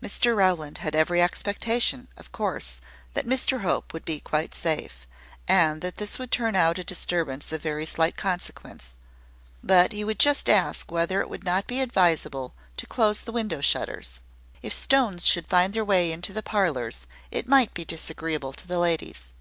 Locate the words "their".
15.72-15.84